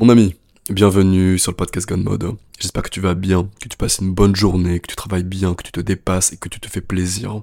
[0.00, 0.34] Mon ami,
[0.70, 2.34] bienvenue sur le podcast Gun Mode.
[2.58, 5.52] J'espère que tu vas bien, que tu passes une bonne journée, que tu travailles bien,
[5.52, 7.42] que tu te dépasses et que tu te fais plaisir.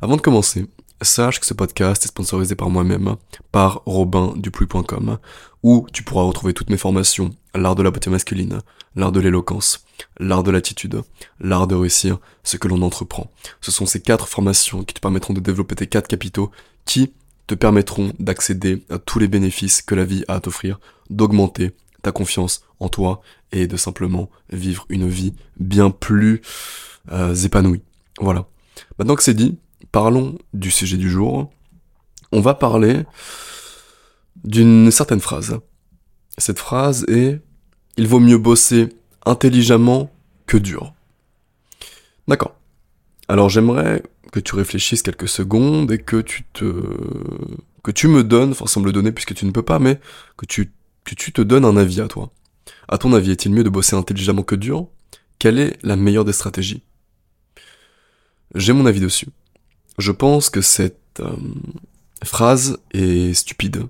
[0.00, 0.66] Avant de commencer,
[1.02, 3.16] sache que ce podcast est sponsorisé par moi-même,
[3.50, 5.18] par robindupluy.com,
[5.64, 8.60] où tu pourras retrouver toutes mes formations, l'art de la beauté masculine,
[8.94, 9.84] l'art de l'éloquence,
[10.20, 11.02] l'art de l'attitude,
[11.40, 13.32] l'art de réussir ce que l'on entreprend.
[13.60, 16.52] Ce sont ces quatre formations qui te permettront de développer tes quatre capitaux
[16.84, 17.12] qui
[17.48, 20.78] te permettront d'accéder à tous les bénéfices que la vie a à t'offrir,
[21.10, 21.72] d'augmenter
[22.02, 23.20] ta confiance en toi
[23.52, 26.40] et de simplement vivre une vie bien plus
[27.12, 27.82] euh, épanouie.
[28.20, 28.46] Voilà.
[28.98, 29.58] Maintenant que c'est dit,
[29.92, 31.50] parlons du sujet du jour.
[32.32, 33.04] On va parler
[34.44, 35.58] d'une certaine phrase.
[36.38, 37.40] Cette phrase est
[37.96, 38.88] Il vaut mieux bosser
[39.26, 40.10] intelligemment
[40.46, 40.94] que dur.
[42.28, 42.54] D'accord.
[43.28, 46.72] Alors j'aimerais que tu réfléchisses quelques secondes et que tu te
[47.82, 49.98] que tu me donnes, enfin sans me le donner puisque tu ne peux pas, mais
[50.36, 50.72] que tu
[51.04, 52.30] que tu te donnes un avis à toi.
[52.88, 54.88] À ton avis, est-il mieux de bosser intelligemment que dur?
[55.38, 56.82] Quelle est la meilleure des stratégies?
[58.54, 59.28] J'ai mon avis dessus.
[59.98, 61.36] Je pense que cette euh,
[62.24, 63.86] phrase est stupide.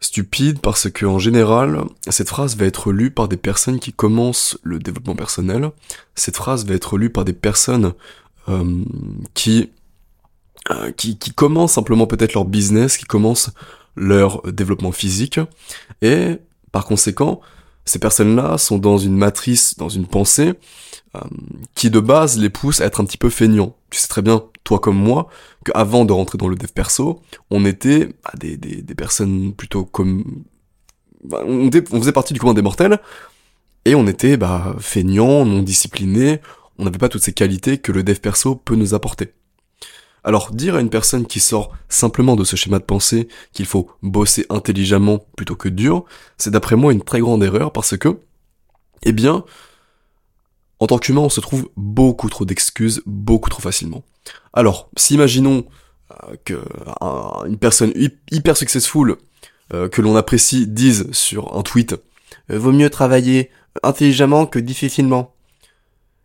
[0.00, 4.58] Stupide parce que en général, cette phrase va être lue par des personnes qui commencent
[4.62, 5.70] le développement personnel.
[6.14, 7.92] Cette phrase va être lue par des personnes
[8.48, 8.84] euh,
[10.70, 13.50] euh, qui qui commencent simplement peut-être leur business, qui commencent
[13.98, 15.40] leur développement physique.
[16.02, 16.38] Et
[16.72, 17.40] par conséquent,
[17.84, 20.54] ces personnes-là sont dans une matrice, dans une pensée
[21.16, 21.20] euh,
[21.74, 23.74] qui de base les pousse à être un petit peu feignants.
[23.90, 25.28] Tu sais très bien, toi comme moi,
[25.64, 29.84] qu'avant de rentrer dans le dev perso, on était bah, des, des, des, personnes plutôt
[29.84, 30.42] comme...
[31.24, 33.00] Bah, on, on, faisait partie du commun des mortels,
[33.86, 36.40] et on était bah, feignants, non disciplinés,
[36.78, 39.32] on n'avait pas toutes ces qualités que le dev perso peut nous apporter.
[40.24, 43.90] Alors dire à une personne qui sort simplement de ce schéma de pensée qu'il faut
[44.02, 46.04] bosser intelligemment plutôt que dur,
[46.36, 48.18] c'est d'après moi une très grande erreur parce que,
[49.02, 49.44] eh bien,
[50.80, 54.04] en tant qu'humain, on se trouve beaucoup trop d'excuses, beaucoup trop facilement.
[54.52, 55.64] Alors, si imaginons
[56.24, 56.60] euh, que
[57.46, 57.92] une personne
[58.30, 59.16] hyper successful
[59.74, 61.94] euh, que l'on apprécie dise sur un tweet
[62.50, 63.50] euh, vaut mieux travailler
[63.82, 65.34] intelligemment que difficilement.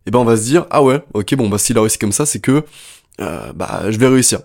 [0.05, 2.11] Eh ben on va se dire ah ouais, ok bon bah s'il a réussi comme
[2.11, 2.63] ça, c'est que
[3.21, 4.41] euh, bah je vais réussir.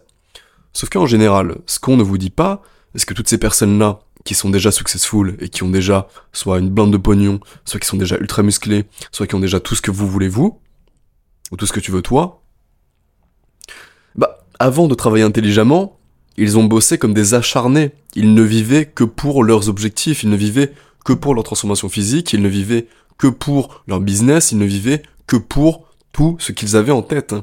[0.72, 2.62] Sauf qu'en général, ce qu'on ne vous dit pas,
[2.94, 6.68] c'est que toutes ces personnes-là, qui sont déjà successful et qui ont déjà soit une
[6.68, 9.80] blinde de pognon, soit qui sont déjà ultra musclés, soit qui ont déjà tout ce
[9.80, 10.60] que vous voulez vous,
[11.50, 12.42] ou tout ce que tu veux toi,
[14.16, 15.98] bah, avant de travailler intelligemment,
[16.36, 17.92] ils ont bossé comme des acharnés.
[18.14, 20.72] Ils ne vivaient que pour leurs objectifs, ils ne vivaient
[21.04, 22.86] que pour leur transformation physique, ils ne vivaient
[23.16, 27.34] que pour leur business, ils ne vivaient que pour tout ce qu'ils avaient en tête.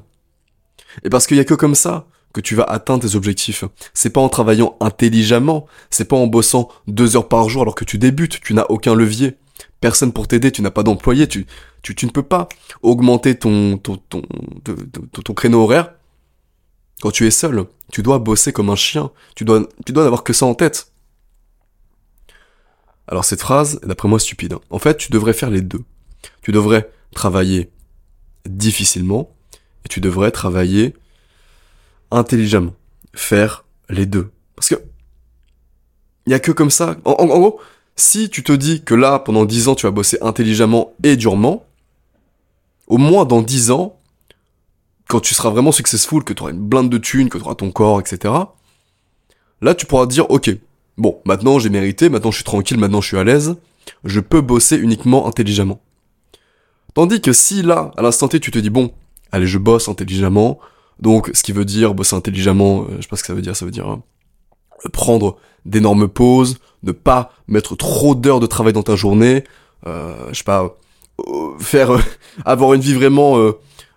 [1.03, 3.63] Et parce qu'il y a que comme ça que tu vas atteindre tes objectifs.
[3.93, 7.85] C'est pas en travaillant intelligemment, c'est pas en bossant deux heures par jour alors que
[7.85, 9.37] tu débutes, tu n'as aucun levier.
[9.79, 11.45] Personne pour t'aider, tu n'as pas d'employé, tu,
[11.81, 12.49] tu, ne peux pas
[12.81, 14.21] augmenter ton, ton, ton,
[14.63, 15.93] ton, ton créneau horaire
[17.01, 17.65] quand tu es seul.
[17.91, 20.91] Tu dois bosser comme un chien, tu dois, tu dois n'avoir que ça en tête.
[23.07, 24.55] Alors cette phrase est d'après moi stupide.
[24.71, 25.83] En fait, tu devrais faire les deux.
[26.41, 27.71] Tu devrais travailler
[28.45, 29.34] difficilement
[29.85, 30.93] et tu devrais travailler
[32.11, 32.73] intelligemment.
[33.13, 34.31] Faire les deux.
[34.55, 34.75] Parce que
[36.25, 36.97] il y a que comme ça.
[37.05, 37.59] En, gros,
[37.95, 41.65] si tu te dis que là, pendant 10 ans, tu vas bosser intelligemment et durement,
[42.87, 43.99] au moins dans 10 ans,
[45.07, 47.55] quand tu seras vraiment successful, que tu auras une blinde de thunes, que tu auras
[47.55, 48.33] ton corps, etc.,
[49.61, 50.49] là, tu pourras dire, ok,
[50.97, 53.55] bon, maintenant j'ai mérité, maintenant je suis tranquille, maintenant je suis à l'aise,
[54.03, 55.79] je peux bosser uniquement intelligemment.
[56.95, 58.91] Tandis que si là, à l'instant T, tu te dis, bon,
[59.35, 60.59] allez, je bosse intelligemment,
[60.99, 63.41] donc ce qui veut dire bosser intelligemment, euh, je sais pas ce que ça veut
[63.41, 68.73] dire, ça veut dire euh, prendre d'énormes pauses, ne pas mettre trop d'heures de travail
[68.73, 69.43] dans ta journée,
[69.87, 70.77] euh, je sais pas,
[71.19, 71.91] euh, faire
[72.45, 73.37] avoir une vie vraiment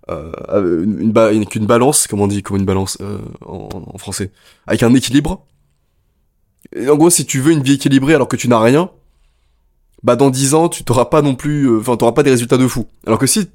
[0.08, 1.12] une,
[1.54, 2.98] une, balance, comment on dit, comme une balance
[3.46, 4.32] en, français,
[4.66, 5.44] avec un équilibre.
[6.74, 8.90] Et en gros, si tu veux une vie équilibrée alors que tu n'as rien,
[10.02, 12.66] bah dans 10 ans, tu t'auras pas non plus, enfin, t'auras pas des résultats de
[12.66, 12.86] fou.
[13.06, 13.48] Alors que si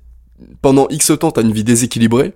[0.62, 2.34] pendant X temps t'as une vie déséquilibrée,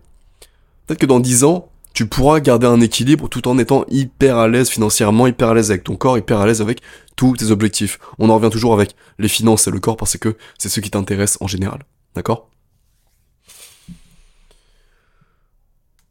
[0.86, 4.48] peut-être que dans 10 ans, tu pourras garder un équilibre tout en étant hyper à
[4.48, 6.82] l'aise financièrement, hyper à l'aise avec ton corps, hyper à l'aise avec
[7.16, 8.00] tous tes objectifs.
[8.20, 10.92] On en revient toujours avec les finances et le corps parce que c'est ce qui
[10.92, 11.86] t'intéresse en général.
[12.14, 12.50] D'accord?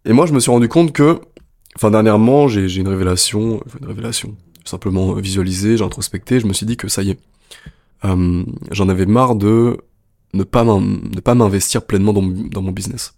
[0.05, 1.21] Et moi, je me suis rendu compte que,
[1.77, 6.77] enfin, dernièrement, j'ai une révélation, une révélation, simplement visualisé, j'ai introspecté, je me suis dit
[6.77, 7.19] que ça y est,
[8.05, 9.79] euh, j'en avais marre de
[10.37, 13.15] ne pas m'investir pleinement dans, mon business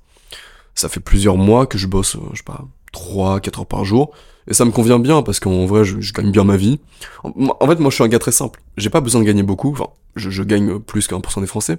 [0.79, 3.85] ça fait plusieurs mois que je bosse, euh, je sais pas, 3, 4 heures par
[3.85, 4.13] jour.
[4.47, 6.79] Et ça me convient bien parce qu'en vrai, je, gagne bien ma vie.
[7.23, 8.63] En, fait, moi, je suis un gars très simple.
[8.79, 9.73] J'ai pas besoin de gagner beaucoup.
[9.73, 11.79] Enfin, je, gagne plus qu'un pour cent des Français.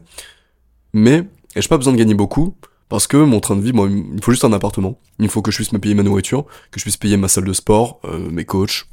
[0.94, 1.24] Mais
[1.56, 2.56] j'ai pas besoin de gagner beaucoup
[2.89, 5.00] parce que mon train de vie, moi, il faut juste un appartement.
[5.19, 7.45] Il faut que je puisse me payer ma nourriture, que je puisse payer ma salle
[7.45, 8.86] de sport, euh, mes coachs,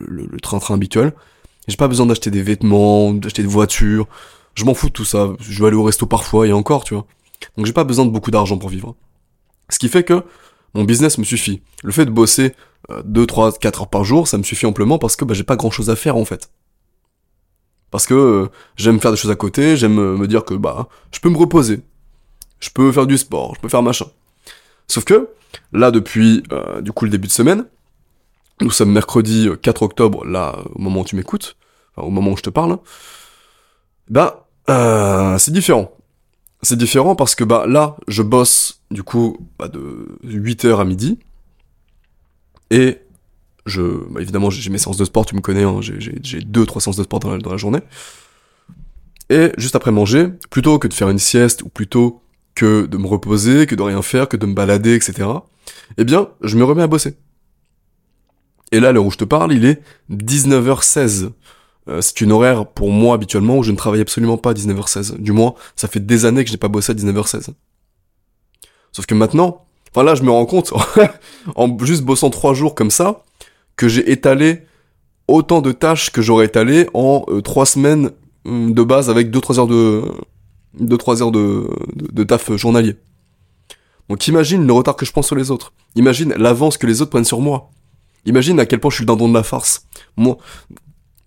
[0.00, 1.12] le train-train habituel.
[1.68, 4.08] J'ai pas besoin d'acheter des vêtements, d'acheter des voitures.
[4.54, 5.30] Je m'en fous de tout ça.
[5.38, 7.06] Je vais aller au resto parfois et encore, tu vois.
[7.56, 8.94] Donc j'ai pas besoin de beaucoup d'argent pour vivre.
[9.68, 10.24] Ce qui fait que
[10.74, 11.62] mon business me suffit.
[11.82, 12.54] Le fait de bosser
[13.04, 15.56] 2, 3, 4 heures par jour, ça me suffit amplement parce que bah, j'ai pas
[15.56, 16.50] grand chose à faire en fait.
[17.90, 20.88] Parce que euh, j'aime faire des choses à côté, j'aime euh, me dire que bah
[21.12, 21.80] je peux me reposer.
[22.60, 24.06] Je peux faire du sport, je peux faire machin.
[24.86, 25.28] Sauf que,
[25.72, 27.66] là depuis euh, du coup le début de semaine,
[28.60, 31.56] nous sommes mercredi 4 octobre, là au moment où tu m'écoutes,
[31.96, 32.78] enfin, au moment où je te parle,
[34.08, 35.92] bah c'est différent.
[36.62, 41.18] C'est différent parce que bah là, je bosse du coup bah, de 8h à midi.
[42.70, 42.98] Et
[43.66, 46.80] je, bah, évidemment, j'ai mes séances de sport, tu me connais, hein, j'ai deux, trois
[46.80, 47.80] séances de sport dans la, dans la journée.
[49.28, 52.20] Et juste après manger, plutôt que de faire une sieste, ou plutôt
[52.54, 55.28] que de me reposer, que de rien faire, que de me balader, etc.,
[55.96, 57.16] eh bien, je me remets à bosser.
[58.72, 61.30] Et là, l'heure où je te parle, il est 19h16.
[61.88, 65.18] Euh, c'est une horaire pour moi habituellement où je ne travaille absolument pas à 19h16.
[65.18, 67.48] Du moins, ça fait des années que je n'ai pas bossé à 19h16.
[68.92, 70.72] Sauf que maintenant, enfin là je me rends compte,
[71.56, 73.22] en juste bossant trois jours comme ça,
[73.76, 74.66] que j'ai étalé
[75.28, 78.10] autant de tâches que j'aurais étalé en euh, trois semaines
[78.44, 80.02] hum, de base avec 2-3 heures de
[80.80, 82.96] 2-3 heures de, de, taf journalier.
[84.08, 85.72] Donc imagine le retard que je prends sur les autres.
[85.94, 87.70] Imagine l'avance que les autres prennent sur moi.
[88.24, 89.86] Imagine à quel point je suis le dindon de la farce.
[90.16, 90.36] Moi,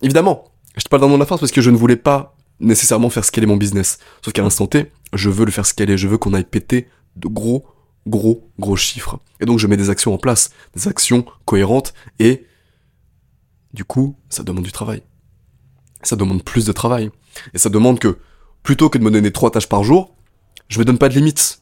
[0.04, 0.46] évidemment,
[0.78, 3.26] je te parle dindon de la farce parce que je ne voulais pas nécessairement faire
[3.26, 3.98] scaler mon business.
[4.24, 7.28] Sauf qu'à l'instant T, je veux le faire scaler, je veux qu'on aille péter de
[7.28, 7.66] gros,
[8.08, 9.20] gros, gros chiffres.
[9.40, 12.46] Et donc je mets des actions en place, des actions cohérentes, et
[13.74, 15.02] du coup, ça demande du travail.
[16.04, 17.10] Ça demande plus de travail.
[17.54, 18.20] Et ça demande que,
[18.62, 20.16] plutôt que de me donner trois tâches par jour,
[20.68, 21.62] je me donne pas de limites.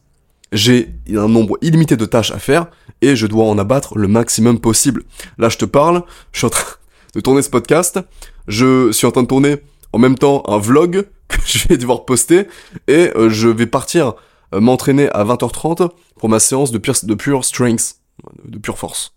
[0.51, 2.67] J'ai un nombre illimité de tâches à faire,
[3.01, 5.03] et je dois en abattre le maximum possible.
[5.37, 6.03] Là, je te parle,
[6.33, 6.75] je suis en train
[7.13, 7.99] de tourner ce podcast,
[8.47, 9.57] je suis en train de tourner
[9.93, 12.47] en même temps un vlog que je vais devoir poster,
[12.87, 14.13] et euh, je vais partir
[14.53, 17.95] euh, m'entraîner à 20h30 pour ma séance de pure, de pure strength,
[18.45, 19.15] de pure force.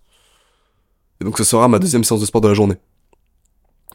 [1.21, 2.77] Et donc ce sera ma deuxième séance de sport de la journée.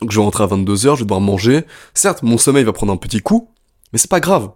[0.01, 1.65] Donc je vais rentrer à 22h, je vais devoir manger.
[1.93, 3.49] Certes, mon sommeil va prendre un petit coup,
[3.91, 4.51] mais c'est pas grave.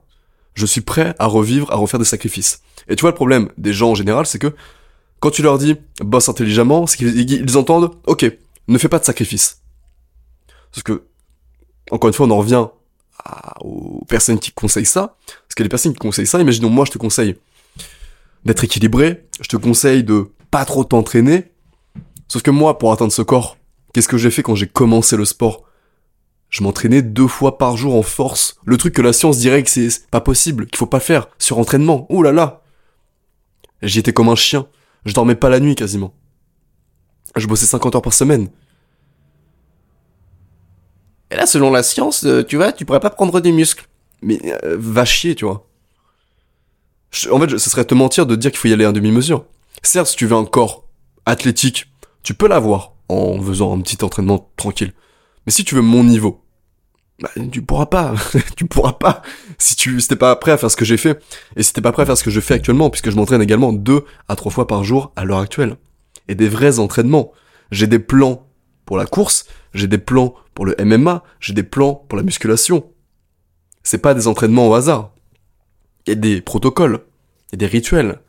[0.54, 2.62] Je suis prêt à revivre, à refaire des sacrifices.
[2.88, 4.54] Et tu vois, le problème des gens en général, c'est que
[5.20, 8.32] quand tu leur dis bosse intelligemment, c'est qu'ils entendent ok,
[8.68, 9.62] ne fais pas de sacrifices.
[10.72, 11.04] Parce que,
[11.92, 12.68] encore une fois, on en revient
[13.62, 15.18] aux personnes qui conseillent ça.
[15.26, 17.36] Parce que les personnes qui conseillent ça, imaginons moi je te conseille
[18.46, 21.52] d'être équilibré, je te conseille de pas trop t'entraîner.
[22.28, 23.58] Sauf que moi, pour atteindre ce corps,
[23.94, 25.64] qu'est-ce que j'ai fait quand j'ai commencé le sport?
[26.50, 28.58] Je m'entraînais deux fois par jour en force.
[28.66, 31.58] Le truc que la science dirait que c'est pas possible, qu'il faut pas faire sur
[31.58, 32.06] entraînement.
[32.10, 32.62] Ouh là là
[33.82, 34.68] J'y étais comme un chien.
[35.06, 36.14] Je dormais pas la nuit quasiment.
[37.36, 38.50] Je bossais 50 heures par semaine.
[41.32, 43.88] Et là, selon la science, euh, tu vois, tu pourrais pas prendre des muscles.
[44.22, 45.68] Mais euh, va chier, tu vois.
[47.32, 49.46] en fait, ce serait te mentir de dire qu'il faut y aller à demi-mesure.
[49.82, 50.88] Certes, si tu veux un corps
[51.26, 51.88] athlétique,
[52.22, 54.94] tu peux l'avoir en faisant un petit entraînement tranquille.
[55.46, 56.44] Mais si tu veux mon niveau,
[57.20, 58.14] bah, tu pourras pas.
[58.56, 59.22] tu pourras pas
[59.58, 61.22] si tu si pas prêt à faire ce que j'ai fait
[61.56, 63.42] et si t'es pas prêt à faire ce que je fais actuellement, puisque je m'entraîne
[63.42, 65.78] également deux à trois fois par jour à l'heure actuelle.
[66.28, 67.32] Et des vrais entraînements.
[67.72, 68.48] J'ai des plans
[68.86, 72.92] pour la course, j'ai des plans pour le MMA, j'ai des plans pour la musculation.
[73.84, 75.12] C'est pas des entraînements au hasard.
[76.06, 77.04] Il y a des protocoles,
[77.48, 78.20] il y a des rituels.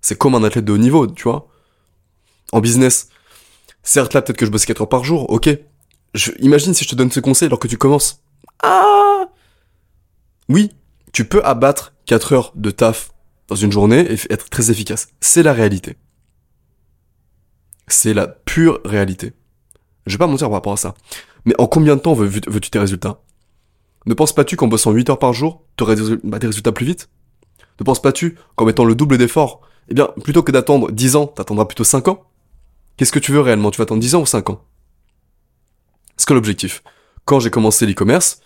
[0.00, 1.48] C'est comme un athlète de haut niveau, tu vois.
[2.52, 3.08] En business,
[3.82, 5.48] certes là peut-être que je bosse 4 heures par jour, ok.
[6.14, 8.22] Je, imagine si je te donne ce conseil alors que tu commences.
[8.62, 9.26] Ah
[10.48, 10.70] Oui,
[11.12, 13.10] tu peux abattre 4 heures de taf
[13.48, 15.08] dans une journée et être très efficace.
[15.20, 15.96] C'est la réalité.
[17.88, 19.32] C'est la pure réalité.
[20.06, 20.94] Je vais pas mentir par rapport à ça.
[21.44, 23.20] Mais en combien de temps veux-tu tes résultats?
[24.06, 26.86] Ne penses pas-tu qu'en bossant 8 heures par jour, tu aurais bah, des résultats plus
[26.86, 27.08] vite?
[27.80, 31.26] Ne penses pas-tu qu'en mettant le double d'efforts, eh bien, plutôt que d'attendre 10 ans,
[31.26, 32.24] t'attendras plutôt 5 ans?
[32.96, 33.70] Qu'est-ce que tu veux réellement?
[33.70, 34.62] Tu vas attendre 10 ans ou 5 ans?
[36.16, 36.82] C'est que l'objectif?
[37.24, 38.40] Quand j'ai commencé l'e-commerce,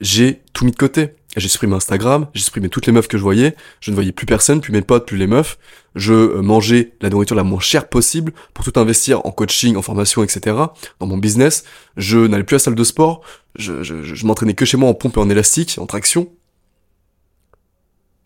[0.00, 1.14] j'ai tout mis de côté.
[1.36, 4.26] J'ai supprimé Instagram, j'ai supprimé toutes les meufs que je voyais, je ne voyais plus
[4.26, 5.58] personne, plus mes potes, plus les meufs.
[5.94, 9.82] Je euh, mangeais la nourriture la moins chère possible pour tout investir en coaching, en
[9.82, 10.56] formation, etc.
[10.98, 11.62] Dans mon business.
[11.96, 13.22] Je n'allais plus à la salle de sport,
[13.54, 16.32] je, je, m'entraînais que chez moi en pompe et en élastique, en traction.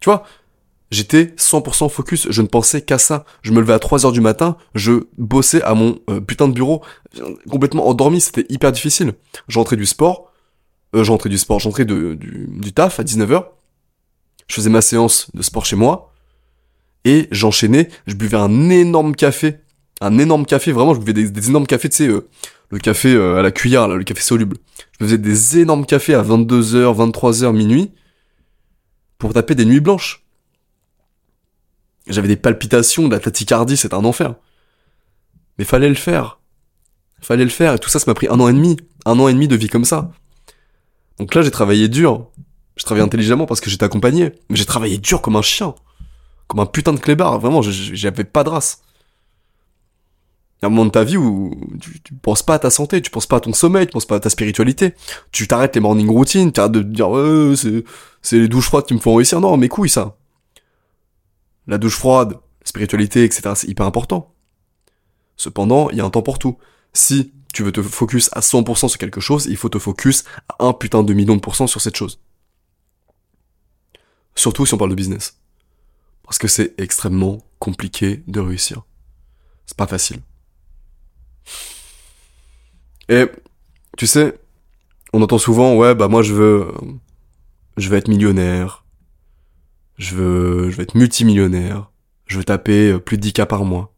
[0.01, 0.25] Tu vois,
[0.91, 3.25] J'étais 100% focus, je ne pensais qu'à ça.
[3.43, 6.53] Je me levais à 3 heures du matin, je bossais à mon euh, putain de
[6.53, 6.83] bureau,
[7.51, 9.15] complètement endormi, c'était hyper difficile.
[9.49, 10.31] J'entrais du sport,
[10.95, 13.47] euh, j'entrais du sport, j'entrais du, taf à 19h,
[14.47, 16.13] je faisais ma séance de sport chez moi,
[17.05, 19.59] et j'enchaînais, je buvais un énorme café,
[20.01, 22.29] un énorme café, vraiment, je buvais des, énormes cafés, tu sais, euh,
[22.71, 24.57] le café euh, à la cuillère, là, le café soluble.
[24.93, 27.93] Je faisais des énormes cafés à 22h, 23h, minuit,
[29.19, 30.25] pour taper des nuits blanches.
[32.07, 34.35] J'avais des palpitations, de la tachycardie, c'est un enfer.
[35.59, 36.41] Mais fallait le faire.
[37.21, 38.77] Fallait le faire, et tout ça, ça m'a pris un an et demi.
[39.07, 40.11] Un an et demi de vie comme ça.
[41.19, 42.27] Donc là, j'ai travaillé dur.
[42.77, 44.33] J'ai travaillé intelligemment parce que j'étais accompagné.
[44.49, 45.75] Mais j'ai travaillé dur comme un chien.
[46.49, 47.39] Comme un putain de clébard.
[47.39, 48.83] Vraiment, j'avais pas de race.
[50.59, 52.71] Il y a un moment de ta vie où tu, tu, penses pas à ta
[52.71, 54.95] santé, tu penses pas à ton sommeil, tu penses pas à ta spiritualité.
[55.31, 57.85] Tu t'arrêtes les morning routines, tu arrêtes de te dire,
[58.23, 59.41] c'est les douches froides qui me font réussir.
[59.41, 60.17] Non, mes couilles, ça.
[61.67, 64.35] La douche froide, la spiritualité, etc., c'est hyper important.
[65.37, 66.57] Cependant, il y a un temps pour tout.
[66.95, 70.65] Si tu veux te focus à 100% sur quelque chose, il faut te focus à
[70.65, 72.21] un putain de million de pourcents sur cette chose.
[74.35, 75.39] Surtout si on parle de business.
[76.25, 78.83] Parce que c'est extrêmement compliqué de réussir.
[79.67, 80.21] C'est pas facile.
[83.09, 83.27] Et,
[83.97, 84.39] tu sais,
[85.13, 86.73] on entend souvent, ouais, bah moi je veux,
[87.77, 88.85] je veux être millionnaire,
[89.99, 91.91] je veux, je veux être multimillionnaire,
[92.27, 93.94] je veux taper plus de 10K par mois.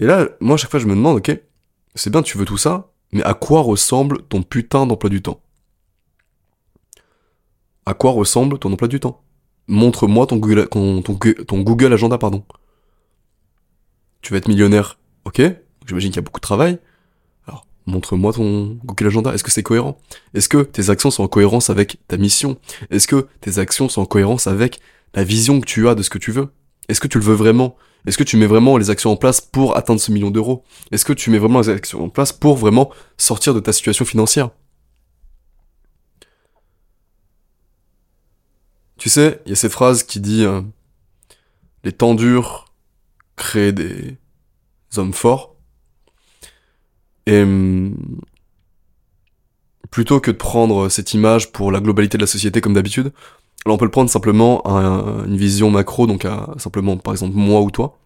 [0.00, 1.40] Et là, moi, à chaque fois, je me demande, ok,
[1.94, 5.40] c'est bien, tu veux tout ça, mais à quoi ressemble ton putain d'emploi du temps?
[7.86, 9.22] À quoi ressemble ton emploi du temps?
[9.66, 12.44] Montre-moi ton Google, ton, ton Google Agenda, pardon.
[14.20, 15.42] Tu veux être millionnaire, ok?
[15.86, 16.78] J'imagine qu'il y a beaucoup de travail.
[17.46, 19.34] Alors, montre-moi ton Google Agenda.
[19.34, 19.98] Est-ce que c'est cohérent?
[20.34, 22.58] Est-ce que tes actions sont en cohérence avec ta mission?
[22.90, 24.80] Est-ce que tes actions sont en cohérence avec
[25.14, 26.52] la vision que tu as de ce que tu veux?
[26.88, 27.76] Est-ce que tu le veux vraiment?
[28.06, 30.64] Est-ce que tu mets vraiment les actions en place pour atteindre ce million d'euros?
[30.90, 34.04] Est-ce que tu mets vraiment les actions en place pour vraiment sortir de ta situation
[34.04, 34.50] financière?
[38.96, 40.60] Tu sais, il y a cette phrase qui dit euh,
[41.84, 42.72] les temps durs
[43.36, 44.16] créent des
[44.96, 45.54] hommes forts.
[47.26, 47.94] Et hum,
[49.90, 53.12] plutôt que de prendre cette image pour la globalité de la société comme d'habitude,
[53.74, 57.70] On peut le prendre simplement à une vision macro, donc simplement, par exemple, moi ou
[57.70, 57.98] toi.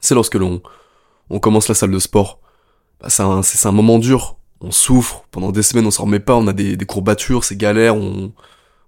[0.00, 0.62] C'est lorsque l'on
[1.30, 2.40] on commence la salle de sport.
[3.00, 4.36] Bah, c'est un, moment dur.
[4.60, 7.56] On souffre pendant des semaines, on s'en remet pas, on a des, des courbatures, c'est
[7.56, 8.32] galère, on,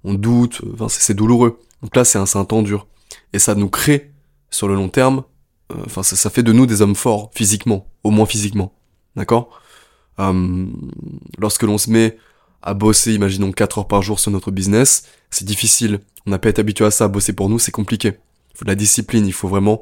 [0.05, 1.59] on doute, enfin, c'est douloureux.
[1.83, 2.87] Donc là, c'est un, un temps dur.
[3.33, 4.13] Et ça nous crée,
[4.51, 5.23] sur le long terme,
[5.73, 8.73] euh, enfin, ça, ça, fait de nous des hommes forts, physiquement, au moins physiquement.
[9.17, 9.51] D'accord?
[10.19, 10.67] Euh,
[11.39, 12.17] Lorsque l'on se met
[12.63, 16.01] à bosser, imaginons 4 heures par jour sur notre business, c'est difficile.
[16.27, 18.19] On n'a pas été habitué à ça, bosser pour nous, c'est compliqué.
[18.53, 19.81] Il faut de la discipline, il faut vraiment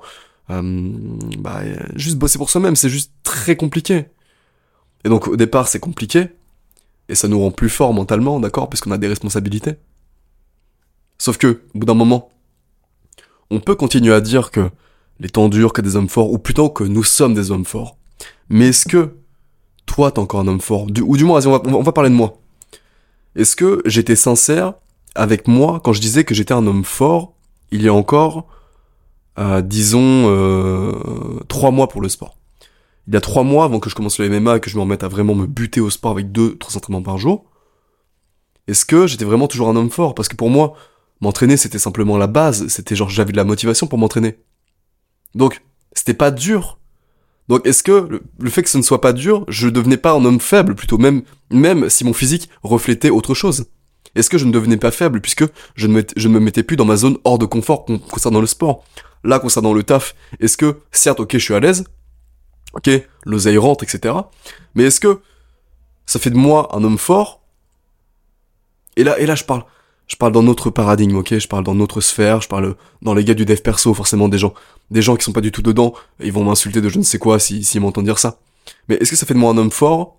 [0.50, 0.92] euh,
[1.38, 1.62] bah,
[1.97, 4.06] juste bosser pour soi-même, c'est juste très compliqué.
[5.04, 6.28] Et donc au départ c'est compliqué,
[7.08, 9.75] et ça nous rend plus forts mentalement, d'accord, parce qu'on a des responsabilités.
[11.18, 12.30] Sauf que, au bout d'un moment,
[13.50, 14.70] on peut continuer à dire que
[15.20, 17.97] les temps durent, que des hommes forts, ou plutôt que nous sommes des hommes forts.
[18.49, 19.16] Mais est-ce que
[19.87, 20.87] toi t'es encore un homme fort?
[21.02, 22.38] Ou du moins, on va, on va parler de moi.
[23.38, 24.75] Est-ce que j'étais sincère
[25.14, 27.35] avec moi quand je disais que j'étais un homme fort
[27.71, 28.49] il y a encore,
[29.38, 30.92] euh, disons, euh,
[31.47, 32.37] trois mois pour le sport?
[33.07, 34.80] Il y a trois mois avant que je commence le MMA et que je me
[34.80, 37.45] remette à vraiment me buter au sport avec deux, trois entraînements par jour,
[38.66, 40.16] est-ce que j'étais vraiment toujours un homme fort?
[40.16, 40.75] Parce que pour moi,
[41.21, 44.40] m'entraîner c'était simplement la base, c'était genre j'avais de la motivation pour m'entraîner.
[45.37, 46.77] Donc, c'était pas dur.
[47.48, 50.24] Donc est-ce que le, fait que ce ne soit pas dur, je devenais pas un
[50.24, 53.66] homme faible plutôt, même, même si mon physique reflétait autre chose?
[54.14, 56.76] Est-ce que je ne devenais pas faible puisque je ne, je ne me mettais plus
[56.76, 58.84] dans ma zone hors de confort concernant le sport?
[59.24, 61.84] Là, concernant le taf, est-ce que, certes, ok, je suis à l'aise,
[62.74, 62.90] ok,
[63.24, 64.14] l'oseille rentre, etc.
[64.74, 65.20] Mais est-ce que
[66.06, 67.42] ça fait de moi un homme fort?
[68.96, 69.64] Et là, et là, je parle,
[70.08, 71.38] je parle dans notre paradigme, ok?
[71.38, 74.38] Je parle dans notre sphère, je parle dans les gars du dev perso, forcément des
[74.38, 74.54] gens,
[74.90, 77.18] des gens qui sont pas du tout dedans, ils vont m'insulter de je ne sais
[77.18, 78.40] quoi s'ils si, m'entendent dire ça.
[78.88, 80.16] Mais est-ce que ça fait de moi un homme fort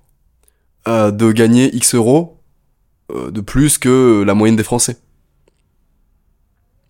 [0.88, 2.38] euh, de gagner X euros
[3.12, 4.98] euh, de plus que la moyenne des Français?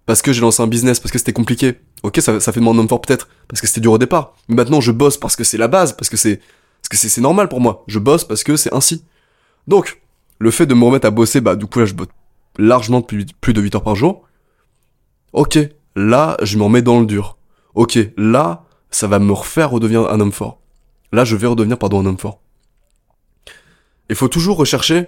[0.06, 1.76] Parce que j'ai lancé un business, parce que c'était compliqué.
[2.04, 3.98] Ok, ça, ça fait de moi un homme fort peut-être, parce que c'était dur au
[3.98, 4.36] départ.
[4.50, 6.42] Mais maintenant je bosse parce que c'est la base, parce que c'est
[6.82, 7.86] parce que c'est normal pour moi.
[7.88, 9.06] Je bosse parce que c'est ainsi.
[9.68, 10.02] Donc,
[10.40, 12.08] le fait de me remettre à bosser, bah du coup là je bosse
[12.60, 14.28] largement plus, de 8 heures par jour,
[15.34, 15.58] ok,
[15.96, 17.38] là, je m'en mets dans le dur.
[17.76, 20.60] Ok, là, ça va me refaire redevenir un homme fort.
[21.12, 22.42] Là, je vais redevenir, pardon, un homme fort.
[24.10, 25.08] Il faut toujours rechercher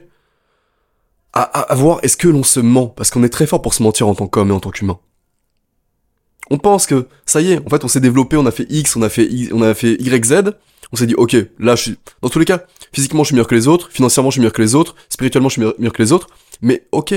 [1.33, 4.07] à, voir est-ce que l'on se ment, parce qu'on est très fort pour se mentir
[4.07, 4.99] en tant qu'homme et en tant qu'humain.
[6.49, 8.95] On pense que ça y est, en fait, on s'est développé, on a fait X,
[8.97, 10.51] on a fait Y, on a fait Y, Z.
[10.91, 13.47] On s'est dit, ok, là, je suis, dans tous les cas, physiquement, je suis meilleur
[13.47, 16.01] que les autres, financièrement, je suis meilleur que les autres, spirituellement, je suis meilleur, que
[16.01, 16.27] les autres.
[16.61, 17.13] Mais ok,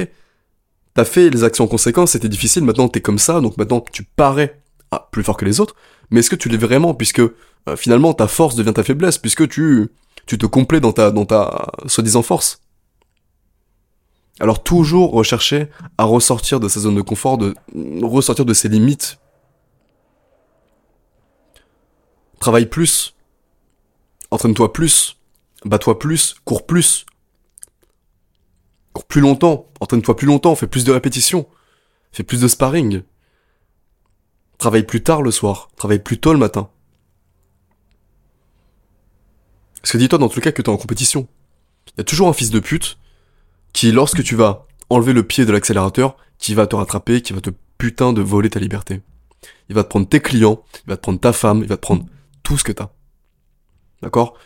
[0.94, 4.04] t'as fait les actions en conséquence, c'était difficile, maintenant t'es comme ça, donc maintenant tu
[4.04, 4.60] parais
[4.90, 5.74] ah, plus fort que les autres.
[6.10, 9.48] Mais est-ce que tu l'es vraiment, puisque euh, finalement ta force devient ta faiblesse, puisque
[9.48, 9.88] tu,
[10.26, 12.60] tu te complais dans ta, dans ta soi-disant force?
[14.40, 17.54] Alors toujours rechercher à ressortir de sa zone de confort, de
[18.02, 19.18] ressortir de ses limites
[22.44, 23.16] Travaille plus.
[24.30, 25.16] Entraîne-toi plus.
[25.64, 26.34] Bats-toi plus.
[26.44, 27.06] Cours plus.
[29.08, 29.70] Plus longtemps.
[29.80, 30.54] Entraîne-toi plus longtemps.
[30.54, 31.46] Fais plus de répétitions.
[32.12, 33.02] Fais plus de sparring.
[34.58, 35.68] Travaille plus tard le soir.
[35.76, 36.70] Travaille plus tôt le matin.
[39.80, 41.28] Parce que dis-toi dans tout le cas que t'es en compétition?
[41.88, 42.98] Il y a toujours un fils de pute
[43.72, 47.40] qui, lorsque tu vas enlever le pied de l'accélérateur, qui va te rattraper, qui va
[47.40, 49.02] te putain de voler ta liberté.
[49.68, 51.82] Il va te prendre tes clients, il va te prendre ta femme, il va te
[51.82, 52.06] prendre
[52.42, 52.90] tout ce que t'as.
[54.02, 54.38] D'accord?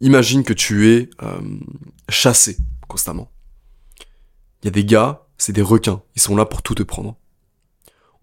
[0.00, 1.40] Imagine que tu es euh,
[2.08, 3.30] chassé constamment.
[4.62, 7.16] Il y a des gars, c'est des requins, ils sont là pour tout te prendre.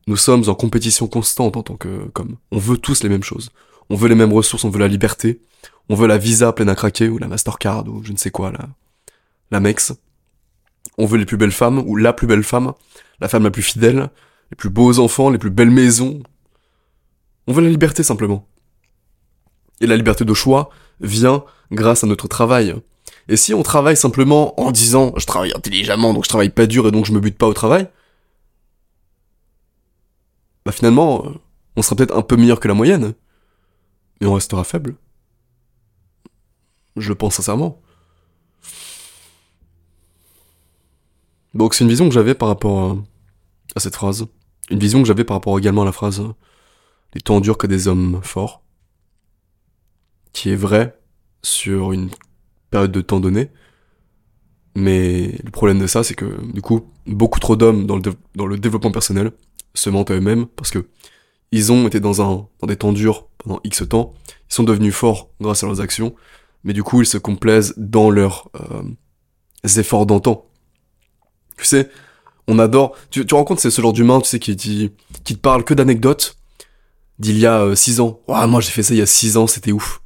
[0.07, 2.37] Nous sommes en compétition constante en tant que comme.
[2.51, 3.51] On veut tous les mêmes choses.
[3.89, 5.41] On veut les mêmes ressources, on veut la liberté,
[5.89, 8.51] on veut la visa pleine à craquer ou la Mastercard ou je ne sais quoi,
[8.51, 8.69] la,
[9.51, 9.93] la Mex.
[10.97, 12.73] On veut les plus belles femmes ou la plus belle femme,
[13.19, 14.09] la femme la plus fidèle,
[14.51, 16.21] les plus beaux enfants, les plus belles maisons.
[17.47, 18.47] On veut la liberté simplement.
[19.81, 20.69] Et la liberté de choix
[21.01, 22.75] vient grâce à notre travail.
[23.29, 26.87] Et si on travaille simplement en disant je travaille intelligemment donc je travaille pas dur
[26.87, 27.87] et donc je me bute pas au travail,
[30.65, 31.23] bah finalement
[31.75, 33.13] on sera peut-être un peu meilleur que la moyenne,
[34.19, 34.95] mais on restera faible.
[36.95, 37.79] Je le pense sincèrement.
[41.53, 42.97] Donc c'est une vision que j'avais par rapport
[43.75, 44.25] à cette phrase.
[44.71, 46.23] Une vision que j'avais par rapport également à la phrase
[47.13, 48.63] les temps durs que des hommes forts
[50.33, 50.99] qui est vrai
[51.41, 52.09] sur une
[52.69, 53.49] période de temps donnée.
[54.75, 57.99] Mais le problème de ça, c'est que du coup, beaucoup trop d'hommes dans
[58.35, 59.31] dans le développement personnel
[59.73, 60.85] se mentent à eux-mêmes parce que
[61.51, 64.93] ils ont été dans, un, dans des temps durs pendant X temps, ils sont devenus
[64.93, 66.15] forts grâce à leurs actions,
[66.63, 68.83] mais du coup, ils se complaisent dans leurs euh,
[69.77, 70.45] efforts d'antan.
[71.57, 71.89] Tu sais,
[72.47, 72.95] on adore.
[73.09, 74.91] Tu, tu rencontres ce genre d'humain, tu sais, qui, qui,
[75.23, 76.35] qui te parle que d'anecdotes
[77.17, 78.21] d'il y a 6 euh, ans.
[78.27, 80.01] Ouais, moi j'ai fait ça il y a 6 ans, c'était ouf.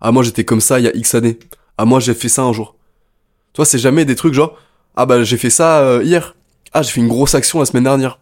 [0.00, 1.38] Ah, moi j'étais comme ça il y a X années.
[1.78, 2.76] Ah, moi j'ai fait ça un jour.
[3.52, 4.58] Tu vois, c'est jamais des trucs genre,
[4.96, 6.36] ah bah j'ai fait ça euh, hier.
[6.72, 8.18] Ah, j'ai fait une grosse action la semaine dernière.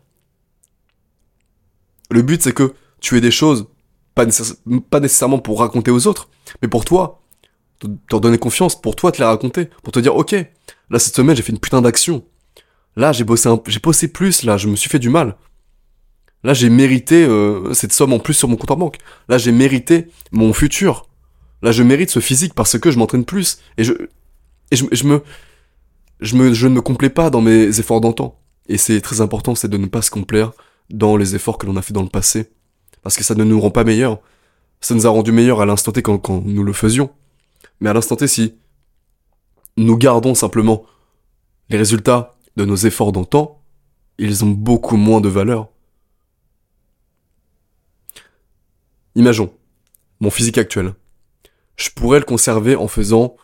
[2.10, 3.66] Le but c'est que tu aies des choses,
[4.14, 4.26] pas,
[5.00, 6.28] nécessairement pour raconter aux autres,
[6.62, 7.22] mais pour toi,
[7.80, 10.32] te, te donner confiance, pour toi te les raconter, pour te dire, ok,
[10.90, 12.24] là cette semaine j'ai fait une putain d'action.
[12.96, 15.36] Là j'ai bossé un, j'ai bossé plus, là je me suis fait du mal.
[16.44, 18.98] Là j'ai mérité euh, cette somme en plus sur mon compte en banque.
[19.28, 21.08] Là j'ai mérité mon futur.
[21.64, 23.58] Là, je mérite ce physique parce que je m'entraîne plus.
[23.78, 23.94] Et je,
[24.70, 25.22] et je, me,
[26.20, 28.38] je me, je ne me complais pas dans mes efforts d'antan.
[28.68, 30.52] Et c'est très important, c'est de ne pas se complaire
[30.90, 32.50] dans les efforts que l'on a fait dans le passé.
[33.00, 34.20] Parce que ça ne nous rend pas meilleurs.
[34.82, 37.10] Ça nous a rendu meilleurs à l'instant T quand, quand nous le faisions.
[37.80, 38.56] Mais à l'instant T, si
[39.78, 40.84] nous gardons simplement
[41.70, 43.62] les résultats de nos efforts d'antan,
[44.18, 45.70] ils ont beaucoup moins de valeur.
[49.14, 49.50] Imaginons
[50.20, 50.92] mon physique actuel
[51.76, 53.36] je pourrais le conserver en faisant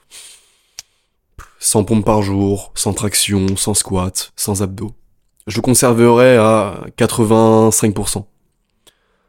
[1.59, 4.95] 100 pompes par jour, sans traction, sans squat, sans abdos.
[5.47, 8.25] Je le conserverais à 85%.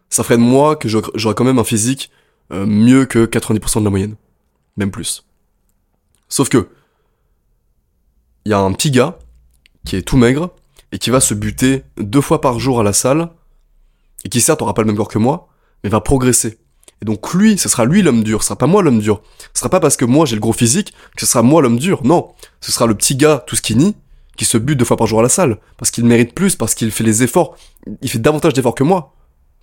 [0.09, 2.11] Ça ferait de moi que j'aurais quand même un physique
[2.51, 4.15] euh, mieux que 90% de la moyenne.
[4.77, 5.25] Même plus.
[6.29, 6.69] Sauf que,
[8.45, 9.19] il y a un petit gars
[9.85, 10.51] qui est tout maigre
[10.91, 13.29] et qui va se buter deux fois par jour à la salle
[14.23, 15.49] et qui certes aura pas le même corps que moi,
[15.83, 16.59] mais va progresser.
[17.01, 19.21] Et donc lui, ce sera lui l'homme dur, ce sera pas moi l'homme dur.
[19.53, 21.79] Ce sera pas parce que moi j'ai le gros physique que ce sera moi l'homme
[21.79, 22.01] dur.
[22.03, 23.95] Non, ce sera le petit gars tout skinny
[24.37, 26.75] qui se bute deux fois par jour à la salle parce qu'il mérite plus, parce
[26.75, 27.57] qu'il fait les efforts,
[28.01, 29.15] il fait davantage d'efforts que moi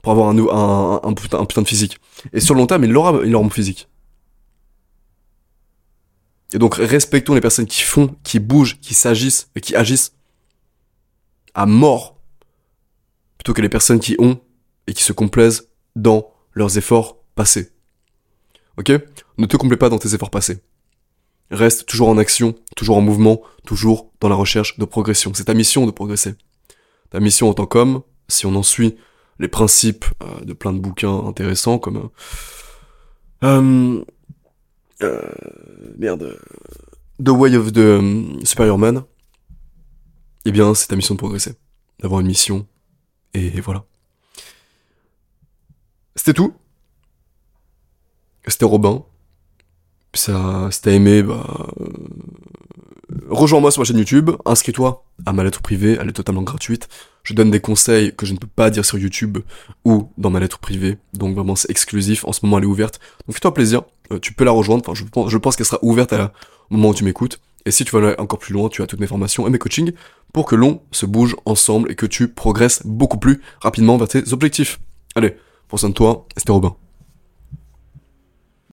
[0.02, 1.98] pour avoir un, un, un, putain, de physique.
[2.32, 3.88] Et sur le long terme, il aura, il aura mon physique.
[6.52, 10.12] Et donc respectons les personnes qui font, qui bougent, qui s'agissent et qui agissent
[11.54, 12.18] à mort
[13.36, 14.40] plutôt que les personnes qui ont
[14.86, 17.70] et qui se complaisent dans leurs efforts passé.
[18.78, 18.90] Ok?
[19.38, 20.58] Ne te complais pas dans tes efforts passés.
[21.52, 25.32] Reste toujours en action, toujours en mouvement, toujours dans la recherche de progression.
[25.34, 26.34] C'est ta mission de progresser.
[27.10, 28.96] Ta mission en tant qu'homme, si on en suit
[29.38, 32.10] les principes euh, de plein de bouquins intéressants comme...
[33.44, 34.04] Euh,
[35.02, 35.22] euh,
[35.96, 36.36] merde.
[37.24, 39.04] The Way of the Superior Man.
[40.44, 41.54] eh bien, c'est ta mission de progresser.
[42.00, 42.66] D'avoir une mission.
[43.32, 43.84] Et voilà.
[46.16, 46.52] C'était tout.
[48.46, 49.04] C'était Robin.
[50.14, 51.86] Ça, si t'as aimé, bah, euh,
[53.28, 56.88] rejoins-moi sur ma chaîne YouTube, inscris-toi à ma lettre privée, elle est totalement gratuite.
[57.24, 59.38] Je donne des conseils que je ne peux pas dire sur YouTube
[59.84, 63.00] ou dans ma lettre privée, donc vraiment c'est exclusif, en ce moment elle est ouverte.
[63.26, 66.32] Donc fais-toi plaisir, euh, tu peux la rejoindre, enfin je pense, qu'elle sera ouverte à
[66.70, 67.40] au moment où tu m'écoutes.
[67.66, 69.58] Et si tu veux aller encore plus loin, tu as toutes mes formations et mes
[69.58, 69.92] coachings
[70.32, 74.32] pour que l'on se bouge ensemble et que tu progresses beaucoup plus rapidement vers tes
[74.32, 74.80] objectifs.
[75.14, 75.36] Allez,
[75.68, 76.76] prends soin de toi, c'était Robin.